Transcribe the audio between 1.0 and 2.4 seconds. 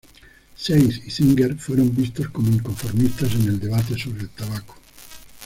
y Singer fueron vistos